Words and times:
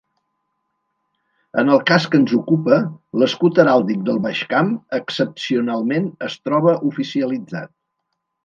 En 1.63 1.67
el 1.75 1.81
cas 1.91 2.07
que 2.15 2.19
ens 2.21 2.33
ocupa, 2.37 2.79
l'escut 3.23 3.61
heràldic 3.65 4.01
del 4.09 4.19
Baix 4.25 4.43
Camp, 4.55 4.73
excepcionalment, 5.01 6.11
es 6.31 6.41
troba 6.49 6.75
oficialitzat. 6.93 7.75